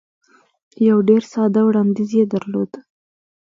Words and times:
یو 0.87 0.97
ډېر 1.09 1.21
ساده 1.33 1.61
وړاندیز 1.65 2.09
یې 2.19 2.25
درلود. 2.33 2.71